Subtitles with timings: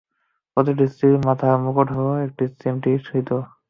[0.57, 2.29] প্রতিটি স্ত্রীর মাথার মুকুট হলো, এক
[2.61, 3.43] চিমটি সিদুর।